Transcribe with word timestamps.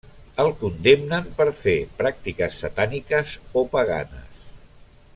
El 0.43 0.47
condemnen 0.61 1.27
per 1.41 1.47
fer 1.59 1.75
pràctiques 2.01 2.57
satàniques 2.65 3.37
o 3.63 3.67
paganes. 3.77 4.45